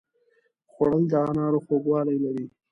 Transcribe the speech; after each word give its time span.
خوړل 0.71 1.03
د 1.11 1.13
انارو 1.27 1.59
خوږوالی 1.65 2.17
لري 2.23 2.45